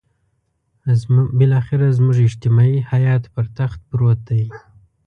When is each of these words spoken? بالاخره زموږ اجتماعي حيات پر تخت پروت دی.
بالاخره 1.37 1.87
زموږ 1.97 2.17
اجتماعي 2.27 2.77
حيات 2.91 3.23
پر 3.33 3.45
تخت 3.57 3.79
پروت 3.89 4.19
دی. 4.29 4.43